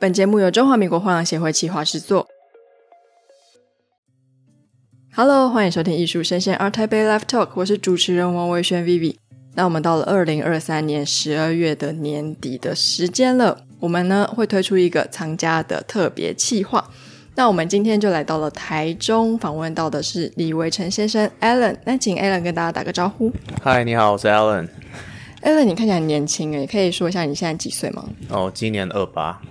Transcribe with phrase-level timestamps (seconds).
[0.00, 2.28] 本节目由中华民国画廊协会企划制作。
[5.12, 9.16] Hello，欢迎收听艺术声鲜 ART TAIPEI Live Talk，我是主持人王维轩 Vivi。
[9.56, 16.88] 那我们到了二零二三年十二月的年底的时间了，我们呢会推出一个藏家的特别企划。
[17.34, 21.76] 那我们今天就来到了台中，访问到的是李维成先生 Alan。
[21.84, 23.32] 那请 Alan 跟大家打个招呼。
[23.60, 24.68] 嗨，你好，我是 Alan。
[25.42, 28.08] Alan，你看起来很年轻诶，可以说一下你现在几岁吗？
[28.28, 29.42] 哦，今年二八。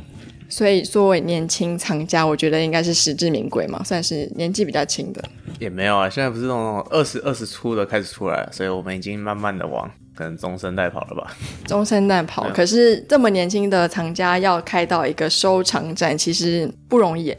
[0.49, 5.21] 所以作为年轻藏家，我觉得应该是实至名归嘛，算是年纪比较轻的。
[5.59, 11.35] 也没有啊，现在不是那种二十二十出的开始出来，所以我们已经慢慢的往可能中生代跑了吧。
[11.65, 17.35] 中生代跑，可是这么年轻的藏家要开到一个收藏展，其实不容易。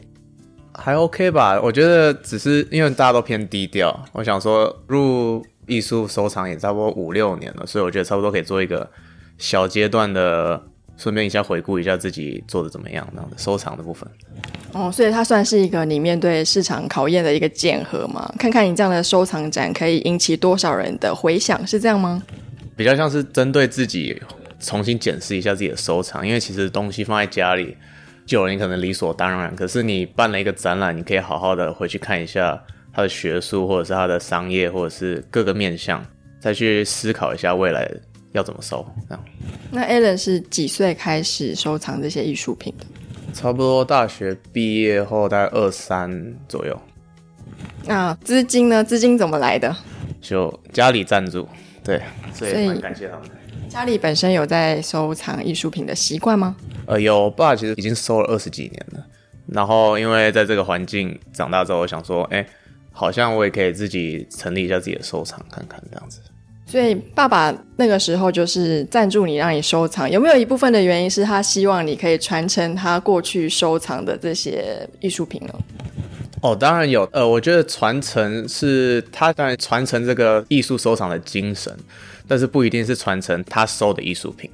[0.73, 3.97] 还 OK 吧，我觉得只是因为大家都偏低调。
[4.13, 8.89] 我想说入艺术收藏也差不多五六年了，所以我觉得差不多可以做一个
[9.37, 10.61] 小阶段的。
[10.99, 14.05] 顺便一下回顾一下自己做的怎么样，那样的收藏的部分。
[14.73, 18.29] 哦，所以它算是一个你面对市场考验的一个检核嘛？
[18.37, 22.21] 看看你这样的收藏展可以引起多少人的回响，是这样吗？
[22.75, 24.21] 比较像是针对自己
[24.59, 27.77] 重新检视一下自己的收藏，因为其实东西放在家里
[28.25, 29.55] 久了，你可能理所当然。
[29.55, 32.61] 可是你办了一个展览，你可以好好的回去看一下
[32.93, 36.05] 它的学术，或者是它的商业，或者是各个面向，
[36.41, 37.89] 再去思考一下未来
[38.31, 38.85] 要怎么收。
[39.07, 39.25] 这样。
[39.71, 42.85] 那 Alan 是几岁开始收藏这些艺术品的？
[43.33, 46.79] 差不多大学毕业后，大概二三左右。
[47.85, 48.83] 那资金呢？
[48.83, 49.75] 资金怎么来的？
[50.19, 51.47] 就家里赞助，
[51.83, 52.01] 对，
[52.33, 53.29] 所以蛮感谢他们。
[53.69, 56.55] 家里本身有在收藏艺术品的习惯吗？
[56.87, 59.05] 呃，有，我爸其实已经收了二十几年了。
[59.47, 62.45] 然后因为在这个环境长大之后，我想说，哎，
[62.91, 66.19] 好像我也可以自己成立一下自己的收藏，看看这样子。
[66.69, 70.09] 所以爸爸那个时候就是赞助你，让你收藏。
[70.09, 75.53] 有没有一部分的原因是他希望你可以传承他过去收藏的这些艺术品呢？
[76.41, 77.09] 哦，当然有。
[77.11, 81.75] 呃，我觉得传承是他当然传承这个艺术收藏的精神，
[82.27, 84.47] 但是不一定是传承他收的艺术品，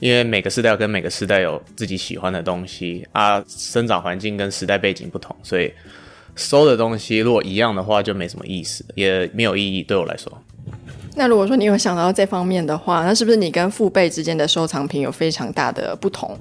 [0.00, 5.72] 因为每个时代跟每个时代有自己喜欢的东西啊，生长环境跟时代背景不同，所以
[6.34, 9.84] 收的东西如果一样的话，就没什么意思，也没有意义。
[9.84, 10.36] 对我来说。
[11.14, 16.36] 那如果说你有想到这方面的话，那是不是你跟父辈之间的收藏品有非常大的不同？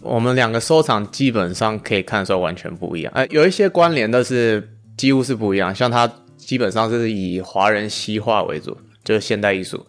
[0.00, 5.74] 我们两个收藏基本上可以看出来完全不一样，呃，有一些关联，但是几乎是不一样。
[5.74, 9.84] 像他基本上是以华人西化为主，就是现代艺术。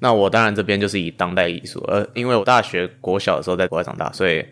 [0.00, 4.44] 那我当然这边就是以当代艺术，而因为我大学国小的时候在国外长大，所以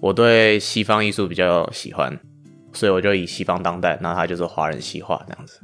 [0.00, 2.18] 我对西方艺术比较喜欢。
[2.76, 5.58] 所以我就以西方当代，那它就是华人西化这样子。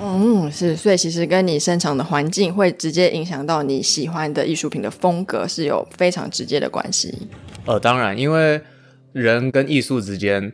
[0.00, 7.28] 嗯，是，所以其实跟你生长的环境会直接影响到你喜欢的艺术品的风格，是有非常直接的关系。
[7.66, 8.58] 呃，当然，因为
[9.12, 10.50] 人跟艺术之间，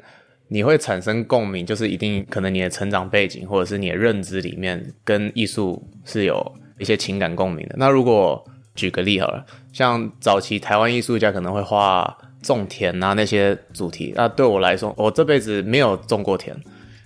[0.48, 7.76] 你会产生共鸣，就是一定可能你的成长背景或者是你的认知里面跟艺术是有一些情感共鸣的。
[7.78, 8.44] 那如果
[8.74, 12.18] 举个例好了，像早期台湾艺术家可能会画。
[12.42, 16.56] 种田啊，那些主题，那对我来说，我这辈子没有种过田，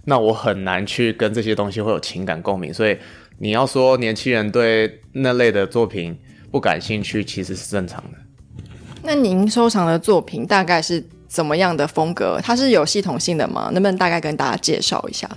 [0.05, 2.73] 那我很难去跟这些东西会有情感共鸣。
[2.73, 2.97] 所以
[3.39, 6.17] 你要说年轻人对那类的作品
[6.53, 8.19] 不感兴趣，其实是正常的。
[9.03, 12.41] 那您收藏的作品大概是怎么样的风格？
[12.41, 13.71] 它是有系统性的吗？
[13.73, 15.29] 能不能大概跟大家介绍一下？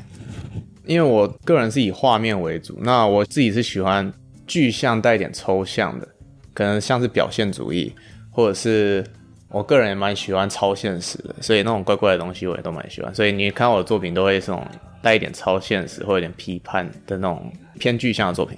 [0.86, 4.14] 因为我个人是以画面为主，那我自己是喜欢
[4.46, 6.08] 具象带一点抽象的，
[6.54, 7.94] 可能像是表现主义，
[8.30, 9.04] 或者是。
[9.50, 13.14] 我个人也蛮喜欢超现实的，所以那种怪怪的东西我也都蛮喜欢。
[13.16, 14.68] 所以你看我的作品都会是那种
[15.02, 18.58] 带一点超现实或有点批判的那种偏具象的作品。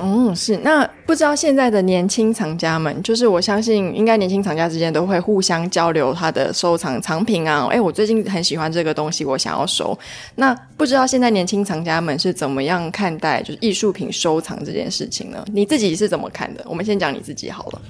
[0.00, 0.56] 嗯，是。
[0.58, 7.66] 那不知道现在的年轻藏家们，就是我相信应该年轻藏家之间都会互相交流他的收藏藏品啊。
[7.70, 9.98] 哎，我最近很喜欢这个东西，我想要收。
[10.36, 15.44] 那不知道现在年轻藏家们是怎么样看待就是艺术品收藏这件事情呢？
[15.52, 16.64] 你自己是怎么看的？
[16.66, 17.82] 我们先讲你自己好了。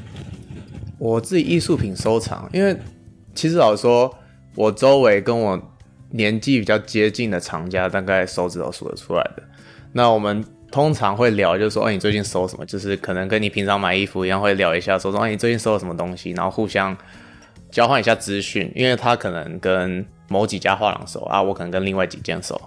[1.02, 2.76] 我自己艺术品收藏，因为
[3.34, 4.16] 其实老实说，
[4.54, 5.60] 我周围跟我
[6.10, 9.42] 年纪比较接近的藏家，大概手指头数得出来的。
[9.94, 12.64] 那我们通常会聊，就是说，哎，你最近收什么？
[12.64, 16.30] 就是可能跟你平常买衣服一样，会聊一下，说说，哎，你最近收了什么东西？
[16.30, 16.96] 然后互相
[17.72, 22.60] 交换一下资讯，因为他可能跟某几家画廊熟啊，我可能跟另外几间熟，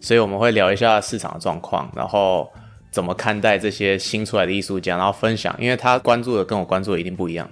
[0.00, 2.50] 所以我们会聊一下市场的状况，然后
[2.90, 7.46] 怎么看待这些新出来的艺术家，然后分享，因为他关注的跟我关注的一定不一样。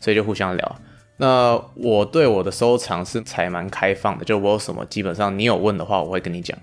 [0.00, 0.76] 所以就互相聊。
[1.18, 6.58] 那我对我的收藏是才蛮开放的，就我有什么，基本上你有问的话，我会跟你讲。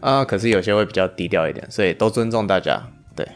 [0.00, 2.80] 啊，可是有些会比较低调一点，所以都尊重大家。
[3.14, 3.28] 对。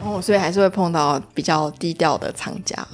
[0.00, 2.86] 哦，所以还是会碰到比较低调的藏家。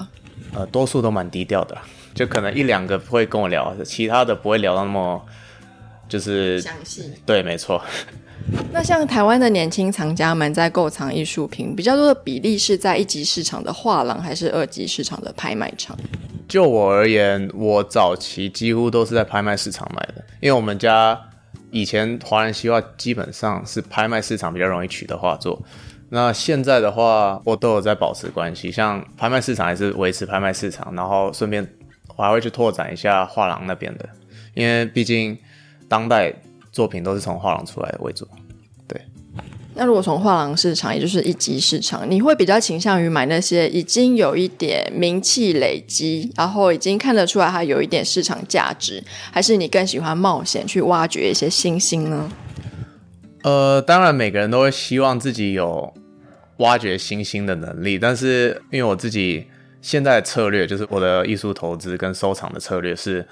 [0.55, 1.77] 呃，多数都蛮低调的，
[2.15, 5.23] 就可能一两个会跟我聊，其他的不会聊到那么
[6.09, 7.13] 就是详细。
[7.27, 7.83] 对，没错。
[8.73, 15.97] 那像台湾的年轻藏家们在购藏艺术品，比较多的比例是在一级市场的画廊，还是二级市场的拍卖场？
[16.47, 21.19] 就我而言，我早期几乎都是在拍卖市场买的，因为我们家
[21.71, 25.61] 以前华人西画基本上是拍卖市场比较容易取得画作。
[26.09, 31.67] 那现在的话，我都有在保持关系，像拍卖市场还是维持拍卖市场，然后顺便
[32.17, 34.09] 我还会去拓展一下画廊那边的，
[34.55, 35.37] 因为毕竟
[35.87, 36.33] 当代
[36.79, 38.25] 作品都是从画廊出来的为主。
[38.87, 39.03] 对。
[39.75, 49.03] 那如果从画廊市场，也就是一级市场，你会比较倾向于买那些已经有一点名气累积，然后已经看得出来它有一点市场价值，
[49.33, 52.31] 还是你更喜欢冒险去挖掘一些新星呢？
[53.43, 55.93] 呃，当然，每个人都会希望自己有
[56.59, 59.47] 挖掘新星的能力，但是因为我自己
[59.81, 63.27] 现在的策略，就是我的艺术投资跟收藏的策略是，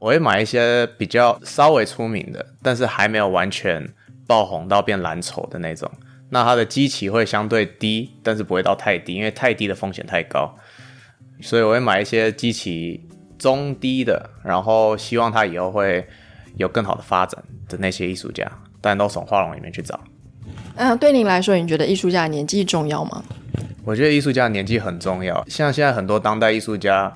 [0.00, 3.86] 我会买一些比较稍微出名的，但是还没有完全
[4.26, 5.88] 爆红到变蓝筹的那种。
[6.30, 10.52] 那它的基期会相对低，但是不会到太低，因为太低的风险太高。
[11.40, 13.06] 所以我会买一些基期
[13.38, 16.06] 中低的，然后希望他以后会
[16.56, 18.50] 有更好的发展的那些艺术家。
[18.80, 20.00] 但都从画廊里面去找。
[20.76, 23.22] 嗯，对您来说，你觉得艺术家的年纪重要吗？
[23.84, 25.44] 我觉得艺术家的年纪很重要。
[25.48, 27.14] 像现在很多当代艺术家，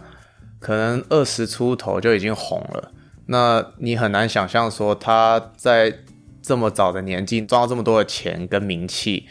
[0.65, 2.91] 可能二十出头就已经红了。
[3.27, 5.95] 那你很难想象说他在
[6.41, 9.27] 这么早的年纪赚到这么多的钱跟名气，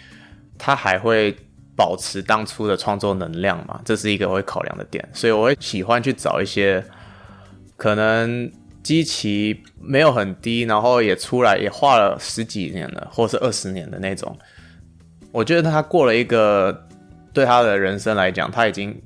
[0.60, 1.36] 他还会
[1.76, 3.82] 保持当初的创作能量吗？
[3.84, 5.04] 这是一个我会考量的点。
[5.12, 6.86] 所以我会喜欢去找一些
[7.76, 8.52] 可能。
[8.84, 14.38] 基期没有很低，然后也出来也画了十几年了，或是二十年的那种。
[15.32, 16.86] 我觉得他过了一个
[17.32, 19.02] 对他的人生来讲，他已经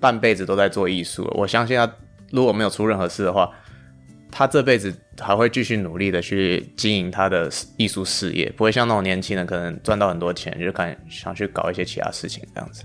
[0.00, 1.30] 半辈子都在做艺术了。
[1.34, 1.92] 我相信他
[2.30, 3.50] 如果没有出任何事的话，
[4.30, 12.84] 他这辈子还会继续努力的去经营他的艺术事业，不会像那种年轻人可能赚到很多钱就看想去搞一些其他事情这样子。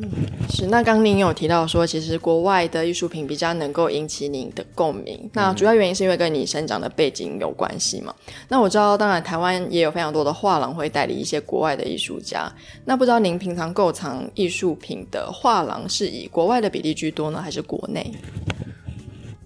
[0.00, 0.08] 嗯，
[0.48, 0.66] 是。
[0.66, 5.28] 那刚您有提到说，其实国外的艺术品比较能够引起您的共鸣。
[5.32, 8.14] 那主要原因是因为跟你生长的背景有关系嘛？
[8.48, 12.52] 那我知道，当然台湾也有非常多的画廊会代理一些国外的艺术家。
[12.84, 18.12] 那不知道您平常购藏艺术品的画廊是以国外的比例居多呢，还是国内？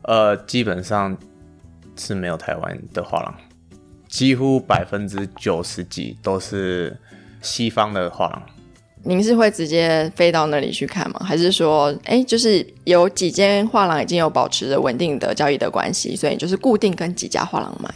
[0.03, 1.17] 呃，基本上
[1.97, 3.35] 是没有台湾的画廊，
[4.09, 6.95] 几乎百分之九十几都是
[7.41, 8.43] 西方的画廊。
[9.05, 11.21] 您是会直接飞到那里去看吗？
[11.25, 17.93] 还是说，哎，就是有几间画廊已经有保持着稳定的交易的关系，所以就是固定跟几家画廊买？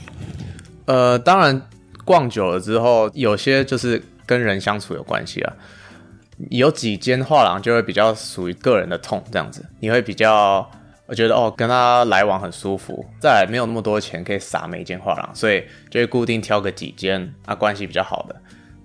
[0.87, 1.63] 呃，当然，
[2.05, 5.53] 逛久了之后，有些就是跟人相处有关系啊。
[6.51, 10.69] 有几间画廊就会比较属于个人的痛这样子，你会比较，
[11.07, 13.07] 我觉得哦，跟他来往很舒服。
[13.21, 18.37] 再，没有那么多钱可以撒每间画廊，所以就会固定挑个几间啊，关系比较好的，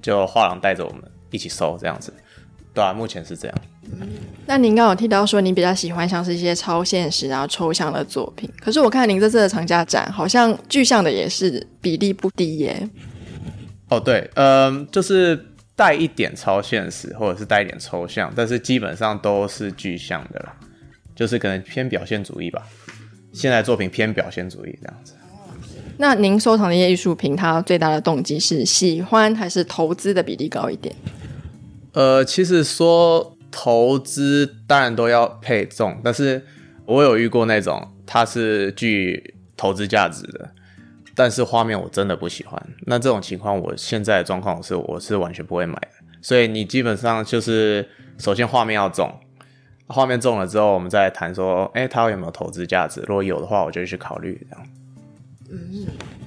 [0.01, 1.01] 就画廊带着我们。
[1.31, 2.13] 一起收这样子，
[2.73, 3.57] 对啊，目前是这样。
[3.99, 4.07] 嗯，
[4.45, 12.89] 那您刚刚有提到说，您比较喜欢像是一些超现实然后抽象的作品，可是我看您这次的藏家展，好像具象的也是比例不低耶。
[13.89, 15.37] 哦，对，嗯、呃，就是
[15.75, 20.55] 带一点超现实，或者是带一点抽象，但是基本上都是具象的啦，
[21.15, 22.61] 就是可能偏表现主义吧。
[23.33, 25.13] 现在作品偏表现主义这样子。
[25.97, 30.95] 那您收藏的一些艺术品，它最大的动机是喜欢还是投资的比例高一点？
[31.93, 36.45] 呃，其实说投资当然都要配重，但是
[36.85, 40.51] 我有遇过那种它是具投资价值的，
[41.15, 42.61] 但是画面我真的不喜欢。
[42.85, 45.89] 那这种情况，我现在的状况是我是完全不会买的。
[46.21, 49.11] 所以你基本上就是首先画面要重，
[49.87, 53.01] 画面重了之后，我们再谈说，哎，它有没有投资价值？
[53.07, 54.67] 如果有的话，我就去考虑这样。
[55.53, 55.85] 嗯，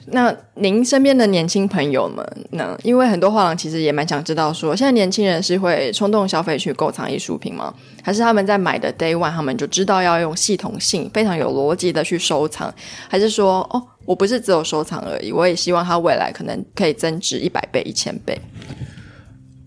[0.08, 2.78] 那您身边的年轻朋友们呢？
[2.82, 7.72] 因为很多画廊其实也蛮想知道说，说现在年轻人是会冲动消费去购藏艺术品吗？
[8.02, 12.72] 还是他们在买的 day one 他们就知道要用系统性、非常有逻辑的去收藏？
[13.08, 18.38] 还是说，哦，我不是只有收藏而已，我也希望它未来可能可以增值一百倍、一千倍？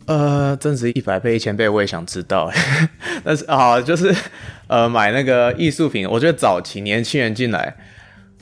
[0.06, 2.52] 呃，增值一百倍、一千倍，我也想知道。
[3.26, 4.16] 但是啊，就是
[4.68, 7.76] 呃，买那个艺术品，我觉得早期年轻人进来。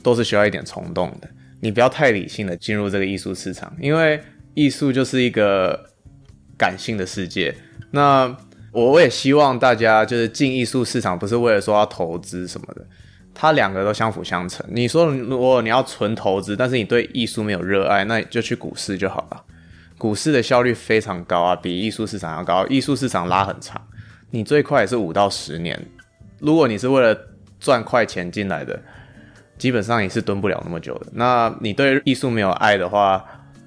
[0.06, 4.20] 都是需要一点冲动的，你不要太理性的进入这个艺术市场，因为
[4.54, 5.90] 艺术就是一个
[6.56, 7.52] 感性的世界。
[7.90, 8.36] 那
[8.70, 12.86] 我也希望大家就是进艺术市场，不是为了说要投资什么的，
[13.34, 14.64] 它两个都相辅相成。
[14.70, 19.42] 你说如果你要纯投资，但是你对艺术没有热爱，那你就去股市就好了。
[19.98, 22.64] 股市的效率非常高啊，比艺术市场要高。
[22.68, 23.82] 艺术市场拉很长，
[24.30, 25.76] 你最快也是五到十年
[26.38, 27.18] 如果你是为了
[27.58, 28.80] 赚快钱进来的，
[29.58, 31.06] 基本上也是蹲不了那么久的。
[31.12, 33.24] 那你对艺术没有爱的话，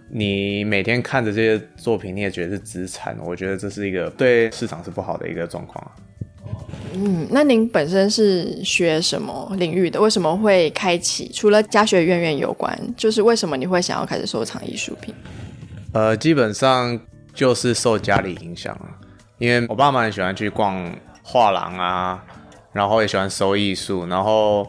[0.10, 5.91] 你每天看着这些作品，你也觉得是资产，我觉得这是一个对市场是不好的一个状况啊。
[6.93, 10.01] 嗯，那您本身是学什么领域的？
[10.01, 11.29] 为什么会开启？
[11.31, 15.13] 除了家学渊源有关，就是为什么你会想要开始收藏艺术品？
[15.93, 17.00] 呃，基本上
[17.34, 18.98] 就是受家里影响啊，
[19.38, 20.91] 因为我爸妈很喜欢去逛
[21.22, 22.24] 画廊啊，
[22.74, 24.67] 然后也喜欢收艺术，然后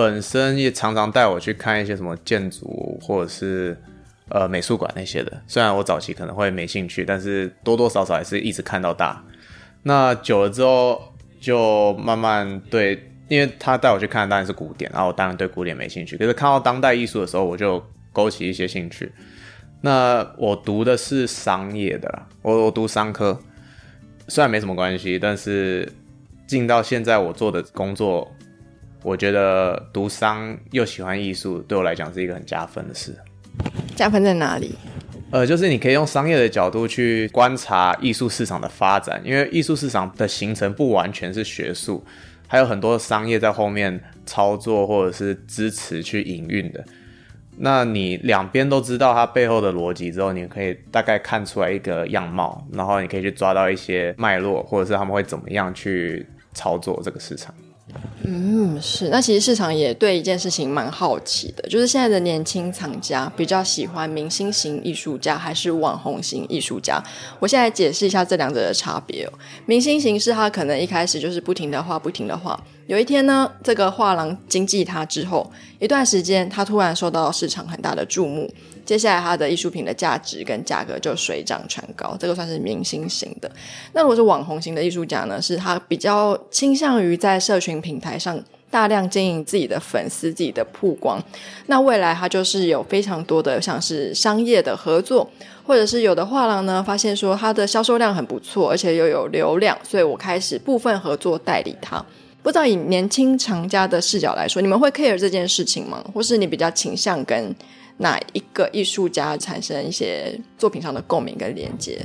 [0.00, 3.76] 本身也常常带我去看一些什么建筑或者是
[4.28, 5.42] 呃美术馆那些的。
[5.46, 9.22] 虽然我早期可能会没兴趣，但是多多少少还是一直看到大。
[9.82, 11.02] 那久了之后。
[11.40, 16.14] 就慢慢对，因为他带我去看的当然是古典，然后我当然对古典没兴趣。
[16.18, 19.10] 可是看到当代艺术的时候，我就勾起一些兴趣。
[19.80, 23.40] 那我读的是商业的啦，我我读商科，
[24.28, 25.90] 虽然没什么关系，但是
[26.46, 28.30] 进到现在我做的工作，
[29.02, 33.16] 我觉得读商又喜欢艺术，对我来讲是一个很加分的事。
[33.96, 34.74] 加分在哪里？
[35.30, 42.04] 呃，就是你可以用商业的角度去观察艺术市场的发展，因为艺术市场的形成不完全是学术，
[42.48, 46.84] 还有很多商业在后面操作或者是支持去营运的。
[47.58, 57.54] 那你两边都知道它背后的逻辑之后，你可以大概看出来一个样貌，然后你可以去抓到一些脉络，或者是他们会怎么样去操作这个市场。
[58.22, 59.08] 嗯，是。
[59.08, 67.02] 那其实市场也对一件事情蛮好奇的，就是现在的年轻藏家比较喜欢明星型艺术家还是网红型艺术家？
[67.38, 69.32] 我现在解释一下这两者的差别哦。
[69.66, 72.62] 明星型是他可能一开始就是不停的画，不停的画。
[72.90, 78.52] 有一天呢，这个画廊经纪他之后，一段时间他突然受到市场很大的注目。
[78.84, 83.48] 接下来，他的艺术品的价值跟价格就水涨船高，这个算是明星型的。
[83.92, 85.40] 那如果是网红型的艺术家呢？
[85.40, 88.36] 是他比较倾向于在社群平台上
[88.72, 91.22] 大量经营自己的粉丝、自己的曝光。
[91.66, 95.30] 那未来他就是有非常多的像是商业的合作，
[95.64, 102.04] 或者是有的画廊呢，发现说他的销售量很不错，而且又有流量，所以我开始部分合作代理他。
[102.42, 106.04] 不知道以年轻藏家的视角来说，你们会 care 这件事情吗？
[106.14, 107.54] 或是你比较倾向跟？
[108.02, 111.98] 哪一个艺术家产生一些作品上的共鸣跟连接？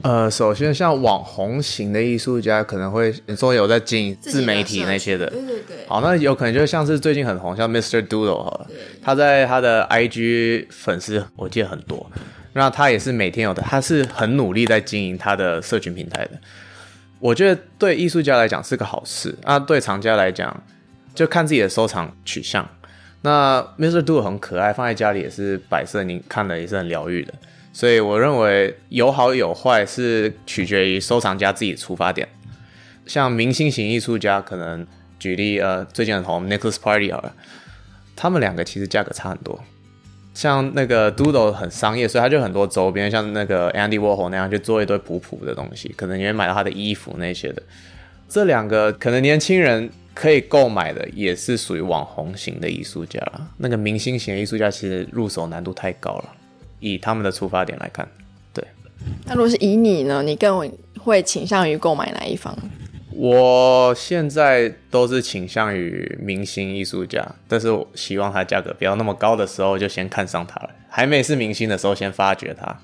[0.00, 5.76] 呃，首先像网红型的艺术家，可能会你说有在经营自媒体那些的，对对对。
[5.86, 8.00] 好，那有可能就像是最近很红，像 Mr.
[8.00, 8.66] Doodle 好了，
[9.02, 12.10] 他在他的 IG 粉丝我记得很多，
[12.54, 16.30] 那他也是每天有的，他是很努力在经营他的社群平台的。
[17.20, 20.62] 我觉得对艺术家来讲是个好事，啊，对藏家来讲
[21.14, 22.68] 就看自己的收藏取向。
[23.22, 24.02] 那 Mr.
[24.02, 27.34] Do 很可爱，放在家里也是摆设，你看了也是很疗愈的。
[27.72, 32.26] 所以我认为有好有坏是取决于收藏家自己的出发点。
[33.06, 34.86] 像明星型艺术家，可能
[35.18, 37.34] 举例呃，最近很红 Nicholas Party 好了，
[38.16, 39.60] 他们两个其实价格差很多。
[40.34, 47.62] 像那个 Doodle 很商业，所以他就很多周边，像那个 Andy Warhol 那样去做一堆普普的东西，可能你会买到他的衣服那些的。
[48.28, 49.90] 这两个可能年轻人。
[50.12, 53.22] 可以购买的也是属于网红型的艺术家，
[53.56, 56.24] 那个明星型的艺术家其实入手难度太高了。
[56.80, 58.06] 以他们的出发点来看，
[58.52, 58.62] 对。
[59.24, 60.20] 那如果是以你呢？
[60.22, 62.54] 你更会倾向于购买哪一方？
[63.22, 72.80] 我现在都是倾向于明星艺术家，但是我希望它价格不要那么高的时候就先看上它了，还没是明星的时候先发掘它。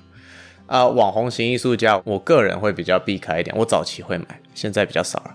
[0.67, 3.55] 啊、网红型艺术家，我个人会比较避开一点。
[3.57, 5.33] 我早期会买，现在比较少了。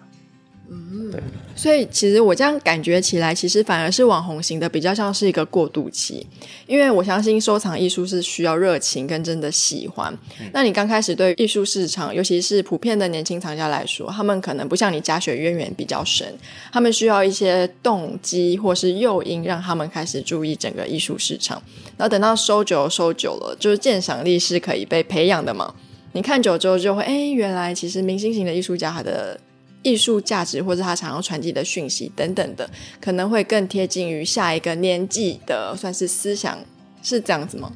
[1.10, 1.20] 对，
[1.54, 6.26] 所以其实我这样感觉起来，其实反而是网红型的比较像是一个过渡期，
[6.66, 10.10] 因为我相信收藏艺术是需要热情跟真的喜欢。
[10.40, 16.26] 嗯、那你刚开始对艺术市场，尤其是普遍的年轻藏家来说，他们可能不像你家学渊源比较深，
[16.72, 21.62] 他们需要一些动机或是诱因，让他们开始注意整个艺术市场。
[21.98, 25.74] 然后等到收久收久了，就是鉴赏力是可以被培养的嘛。
[26.12, 29.38] 你看久之后就会，哎，原来其实明星型的艺术家他的。
[29.82, 32.68] 艺术价值或者他想要传递的讯息等等的，
[33.00, 36.58] 可能会更贴近于下一个年纪的，算是思想，
[37.02, 37.72] 是这样子吗？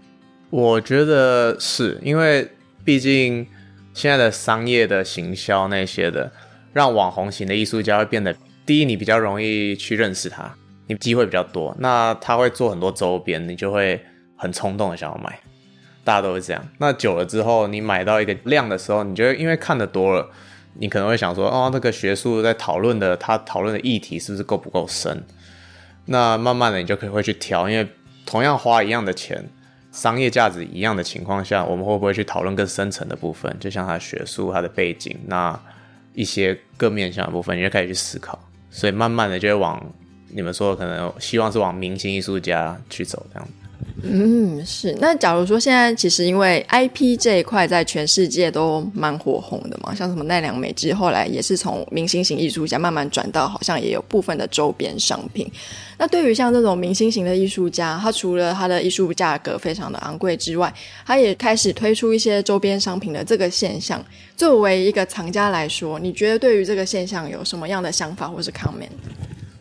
[0.50, 2.48] 我觉得是因为
[2.84, 3.46] 毕竟
[3.92, 6.30] 现在的商业的行销那些的，
[6.72, 8.34] 让网红型的艺术家会变得，
[8.64, 10.54] 第一，你比较容易去认识他，
[10.86, 14.00] 你机会比较多，那他会做很多周边，你就会
[14.36, 15.40] 很冲动的想要买，
[16.04, 16.68] 大家都会这样。
[16.78, 20.30] 那久了之后，你买到一个量的时候，你觉得因为看得多了。
[20.78, 25.22] 你可能会想说，哦，那个学术在讨论的，他讨论的议题是不是够不够深？
[26.06, 27.88] 那慢慢的，你就可以会去调，因为
[28.24, 29.44] 同样花一样的钱，
[29.90, 33.54] 商业价值一样的情况下，我们会不会去讨论更深层的部分？
[33.58, 35.58] 就像他学术、他的背景，那
[36.14, 38.38] 一些各面向的部分，你就可以去思考。
[38.70, 39.82] 所以慢慢的就会往
[40.28, 43.48] 你们说的可能希望是往明星艺术家去走这样。
[44.02, 44.94] 嗯，是。
[45.00, 55.50] 那假如说现在其实因为 IP 这一块在全世界都蛮火红的嘛，像什么奈良美智后来也是从明星型艺术家慢慢转到好像也有部分的周边商品。
[55.98, 60.72] 那对于像这种明星型的艺术家，他除了他的艺术价格非常的昂贵之外，
[61.04, 64.04] 他也开始推出一些周边商品的这个现象。
[64.36, 68.90] 作为一个藏家来说，你觉得对于这个现象有什么样的想法或是 comment？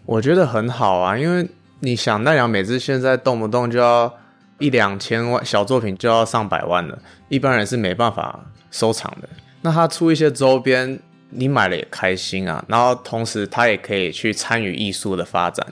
[0.05, 1.47] 我觉得很好啊，因为
[1.79, 4.13] 你想奈良美智现在动不动就要。
[4.57, 8.39] 一两千万小作品就要上百万了，一般人是没办法
[8.71, 9.27] 收藏的。
[9.61, 10.97] 那他出一些周边，
[11.29, 12.63] 你买了也开心啊。
[12.69, 15.67] 然后同时他也可以去参与艺术的发展。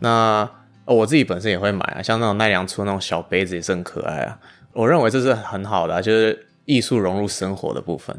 [0.00, 0.46] 那
[0.84, 4.38] 我自己本身也会买啊，像那种奈良出那种小杯子也是很可爱啊。
[4.74, 8.14] 我认为这是很好的啊，就是艺术融入生活的部分。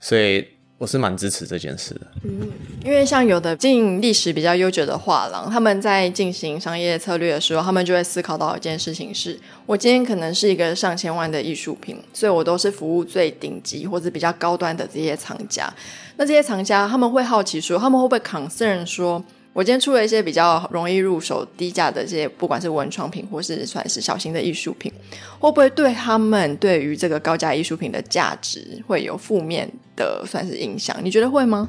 [0.00, 0.44] 所以。
[0.78, 2.48] 我是蛮支持这件事的，嗯，
[2.84, 15.68] 因为像有的进历史比较悠久的画廊，他们在进行商业策略的时候，他们就会思考到一件事情是：我今天可能是一个上千万的艺术品，所以我都是服务最顶级或者比较高端的这些藏家。
[16.16, 19.24] 那这些藏家他们会好奇说，他们会不会 concern 说？
[19.58, 24.92] 我今天出了一些比较容易入手、低价的这些，不管是文创品或是算是小型的艺术品，
[25.40, 30.96] 会不会对他们对于这个高价艺术品的价值会有负面的算是影响？
[31.02, 31.68] 你觉得会吗？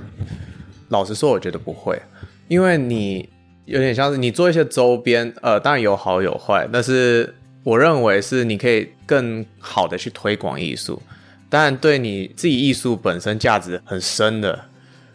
[0.89, 1.99] 老实说，我觉得不会，
[2.47, 3.27] 因为你
[3.65, 11.01] 有点像是你做一些周边，呃，当然有好有坏，但是我认为是你可以更好的去推广艺术，
[11.49, 14.65] 当然对你自己艺术本身价值很深的，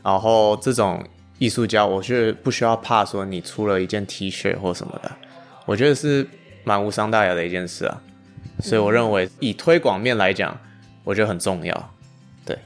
[0.03, 1.01] 然后这种。
[1.45, 5.13] 艺术家，我觉得不需要怕说你出了一件 T 恤或什么的，
[5.67, 6.27] 我觉得是
[6.65, 8.01] 蛮无伤大雅的一件事啊。
[8.61, 10.59] 所以我认为以推广面来讲，
[11.03, 11.91] 我觉得很重要。
[12.47, 12.57] 对，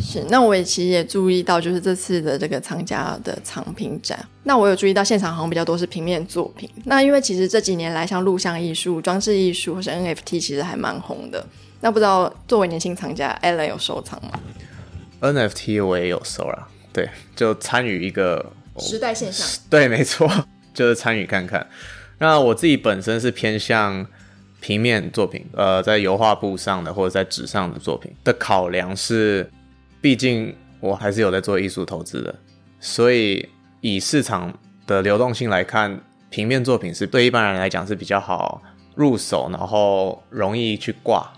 [0.00, 0.24] 是。
[0.28, 6.68] 那我也其实也注意到，就是这次的这个藏家的藏品展，那我有注意到现场好像比较多是平面作品。
[6.86, 11.46] 那因为其实这几年来，像录像艺术、装置艺术或是 NFT，其实还蛮红的。
[11.80, 14.40] 那不知道作为年轻藏家，Alan 有收藏吗
[15.20, 16.68] ？NFT 我也有收了。
[16.94, 19.44] 对，就参与一个时代现象。
[19.68, 20.30] 对，没错，
[20.72, 21.66] 就是参与看看。
[22.18, 24.06] 那我自己本身是偏向
[24.60, 29.50] 平面作品，呃，在油画布上的或者在纸上的作品的考量是，
[30.00, 32.32] 毕竟我还是有在做艺术投资的，
[32.78, 33.48] 所以
[33.80, 38.62] 以市场的流动性来看，平面作品是对一般人来讲是比较好
[38.94, 41.28] 入手，然后容易去挂。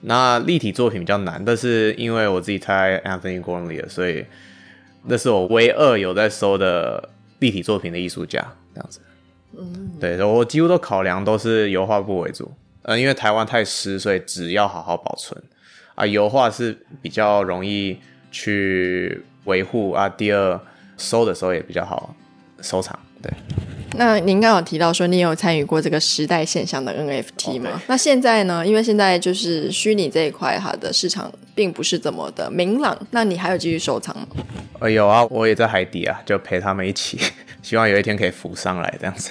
[0.00, 4.24] 那立体作品比较难，但是因为我自己太 Anthony Gormley，所以。
[5.06, 8.40] 那是我唯二有在收的立体作品的艺术家，
[8.74, 9.00] 这样子。
[9.56, 12.50] 嗯，对，我几乎都考量都是油画布为主。
[12.82, 15.42] 呃，因为台湾太湿，所以纸要好好保存
[15.94, 16.04] 啊。
[16.04, 17.98] 油画是比较容易
[18.30, 20.08] 去维护啊。
[20.08, 20.60] 第二，
[20.96, 22.14] 收的时候也比较好
[22.60, 22.98] 收藏。
[23.24, 23.32] 对。
[23.96, 27.80] 那您刚刚有提到说，你有参与过这个时代现象的 NFT 吗？Okay.
[27.86, 28.66] 那现在呢？
[28.66, 32.98] 因为现在就是虚拟这一块，它的市场并不是怎么的明朗。
[33.12, 34.26] 那你还有继续收藏吗？
[34.80, 37.20] 呃，有啊，我也在海底啊，就陪他们一起，
[37.62, 39.30] 希望有一天可以浮上来这样子。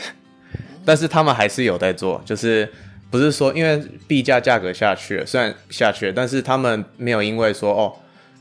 [0.86, 2.72] 但是他们还是有在做，就是
[3.12, 7.94] 不是说因为币价价格下去了，虽然下去了，但是他们没有因为说哦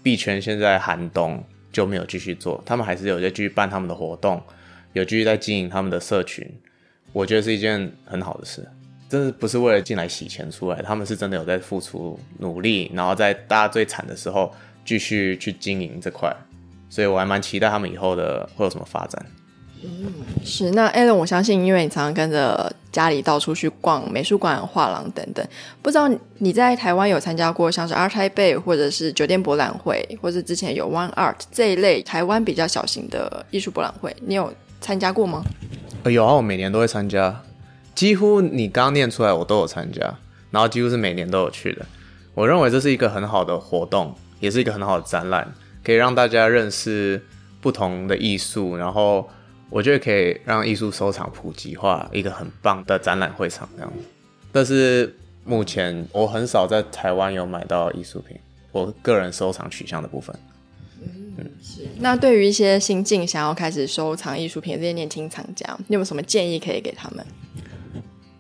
[0.05, 4.41] 币圈现在寒冬就没有继续做，他们还是有在继续办他们的活动。
[4.93, 6.47] 有继续在经营他们的社群，
[7.13, 8.67] 我觉得是一件很好的事。
[9.09, 14.51] 真的不是为了进来洗钱出来，他们是真的有在付出努力，然后在大家最惨的时候
[14.87, 16.35] 继续去经营这块。
[16.89, 19.27] 所以我还蛮期待他们以后的会有什么发展。
[19.83, 20.71] 嗯，是。
[20.71, 25.47] 那 Alan，我相信，因为你常常跟着家里到处去逛美术馆、画廊等等，
[25.83, 34.51] 不知道你在台湾有参加过像是 Art Taipei 或者是酒店博览会，或者之前有 One Art 这一类台湾比较小型的艺术博览会，你有？
[34.83, 35.43] 参加过吗？
[36.05, 37.43] 有啊，我每年都会参加，
[37.95, 40.19] 几乎你刚念出来我都有参加，
[40.51, 41.87] 然后几乎是每年都有去的。
[42.35, 45.53] 我认为这是一个很好的活动，也是一个很好的展览，
[45.85, 47.25] 可以让大家认识
[47.61, 49.29] 不同的艺术，然后
[49.71, 54.05] 我觉得可以让艺术收藏普及化，一个很棒的展览会场这样子。
[54.51, 55.15] 但是
[55.45, 58.37] 目前我很少在台湾有买到艺术品，
[58.73, 60.35] 我个人收藏取向的部分。
[61.37, 61.87] 嗯，是。
[61.99, 67.25] 那对于一些新进想要开始收藏艺术品的这些年轻藏家，你有没有什么建议可以给他们？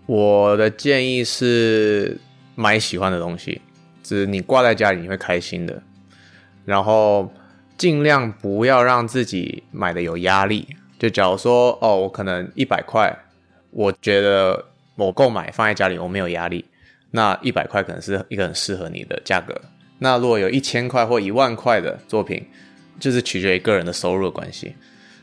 [0.06, 2.18] 我的建议是
[2.54, 3.60] 买喜欢的东西，
[4.02, 5.82] 就是你挂在家里你会开心的。
[6.64, 7.32] 然后
[7.78, 10.66] 尽量不要让自己买的有压力。
[10.98, 13.12] 就假如说，哦，我可能一百块，
[13.70, 16.64] 我觉得我购买放在家里我没有压力，
[17.10, 19.60] 那一百块可能是一个很适合你的价格。
[19.98, 22.46] 那如果有一千块或一万块的作品，
[23.02, 24.76] 就是取决于个人的收入的关系，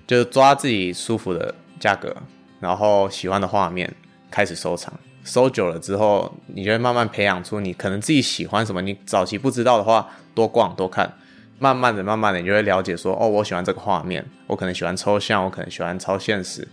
[0.05, 2.13] 就是抓自己舒服的价格，
[2.59, 3.95] 然后喜欢的画面
[4.29, 4.93] 开始收藏。
[5.23, 8.81] 收久了之后，你就会慢慢培养出你可能自己喜欢什么。
[8.81, 11.09] 你早期不知道的话，多逛多看，
[11.57, 16.67] 慢慢的、慢慢的，你就会了解说，哦，我喜欢这个画面，我可能喜欢抽象，我可能喜欢超现实、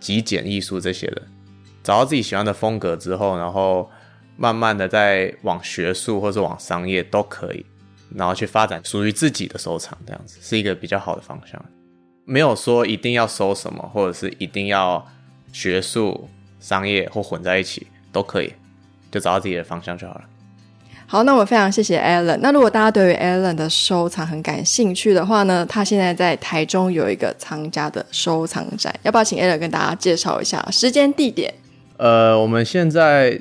[0.00, 1.22] 极简艺术这些的。
[1.84, 3.88] 找到自己喜欢的风格之后，然后
[4.36, 7.64] 慢慢的再往学术或者往商业都可以，
[8.14, 11.62] 然后去发展属于自己的收藏，这样子是一个比较好的方向。
[12.24, 15.06] 没有说一定要收什么，或者是一定要
[15.52, 16.28] 学术、
[16.60, 17.86] 商业或混在一起。
[18.10, 18.50] 都可以，
[19.10, 20.22] 就找到自己的方向就好了。
[21.06, 22.38] 好，那我非常谢谢 Alan。
[22.40, 31.52] 那如果大家对于 Alan 的收藏很感兴趣的话呢，他现在在台中有一个藏家的收藏展，要不要请 Alan 跟大家介绍一下时间地点？
[31.98, 33.38] 呃，我们现在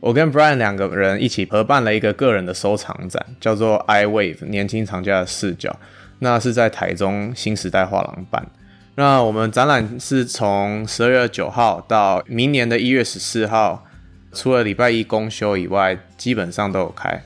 [0.00, 5.74] 我跟 Brian 两个人一起合办了一个个人的收藏展，叫做 I Wave 年轻藏家的视角。
[6.18, 8.46] 那是在台中新时代画廊办。
[8.94, 13.84] 那我们展览是从十二月九号到明年的一月十四号。
[14.32, 17.22] 除了礼拜一公休以外，基本上都有开，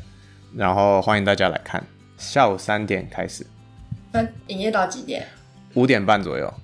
[0.55, 1.83] 然后欢迎大家来看。
[2.17, 3.45] 下午三点开始，
[4.13, 5.27] 那营业到几点？
[5.75, 6.55] 五点半左右。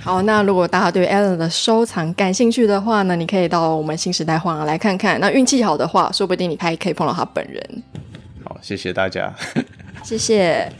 [0.00, 5.18] 好，那如果大家对 Alan 的收藏感兴趣的话呢，你可以到我们新时代画廊来看看。
[5.20, 7.82] 那运气好的话，说不定你还可以碰到他本人。
[8.44, 9.34] 好，谢谢大家，
[10.04, 10.70] 谢谢。